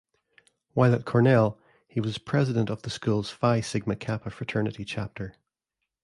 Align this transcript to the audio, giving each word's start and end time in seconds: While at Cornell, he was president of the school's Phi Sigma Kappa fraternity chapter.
While 0.73 0.95
at 0.95 1.05
Cornell, 1.05 1.59
he 1.87 2.01
was 2.01 2.17
president 2.17 2.71
of 2.71 2.81
the 2.81 2.89
school's 2.89 3.29
Phi 3.29 3.61
Sigma 3.61 3.95
Kappa 3.95 4.31
fraternity 4.31 4.83
chapter. 4.83 5.35